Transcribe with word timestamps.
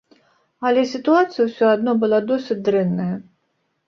Але 0.69 0.85
сітуацыя 0.93 1.45
ўсё 1.49 1.67
адно 1.73 1.93
была 2.05 2.19
досыць 2.31 2.57
дрэнная. 2.71 3.11